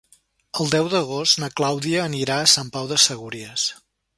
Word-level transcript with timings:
El 0.63 0.71
deu 0.75 0.87
d'agost 0.93 1.41
na 1.43 1.51
Clàudia 1.61 2.01
anirà 2.09 2.39
a 2.47 2.51
Sant 2.55 2.73
Pau 2.79 2.91
de 2.93 2.99
Segúries. 3.05 3.69